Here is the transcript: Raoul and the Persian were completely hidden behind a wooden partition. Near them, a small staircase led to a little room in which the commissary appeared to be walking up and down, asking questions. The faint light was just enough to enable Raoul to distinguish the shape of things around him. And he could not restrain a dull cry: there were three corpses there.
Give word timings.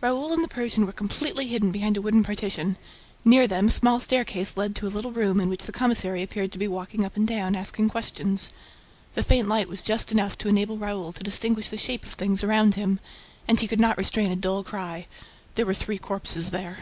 Raoul 0.00 0.32
and 0.32 0.44
the 0.44 0.48
Persian 0.48 0.86
were 0.86 0.92
completely 0.92 1.48
hidden 1.48 1.72
behind 1.72 1.96
a 1.96 2.00
wooden 2.00 2.22
partition. 2.22 2.76
Near 3.24 3.48
them, 3.48 3.66
a 3.66 3.70
small 3.72 3.98
staircase 3.98 4.56
led 4.56 4.76
to 4.76 4.86
a 4.86 4.94
little 4.94 5.10
room 5.10 5.40
in 5.40 5.48
which 5.48 5.64
the 5.64 5.72
commissary 5.72 6.22
appeared 6.22 6.52
to 6.52 6.58
be 6.58 6.68
walking 6.68 7.04
up 7.04 7.16
and 7.16 7.26
down, 7.26 7.56
asking 7.56 7.88
questions. 7.90 8.52
The 9.16 9.24
faint 9.24 9.48
light 9.48 9.66
was 9.68 9.82
just 9.82 10.12
enough 10.12 10.38
to 10.38 10.48
enable 10.48 10.78
Raoul 10.78 11.10
to 11.12 11.22
distinguish 11.24 11.66
the 11.68 11.78
shape 11.78 12.06
of 12.06 12.12
things 12.12 12.44
around 12.44 12.76
him. 12.76 13.00
And 13.48 13.58
he 13.58 13.66
could 13.66 13.80
not 13.80 13.98
restrain 13.98 14.30
a 14.30 14.36
dull 14.36 14.62
cry: 14.62 15.08
there 15.56 15.66
were 15.66 15.74
three 15.74 15.98
corpses 15.98 16.52
there. 16.52 16.78